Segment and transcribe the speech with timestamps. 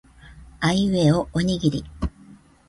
[0.61, 1.85] あいうえおおにぎり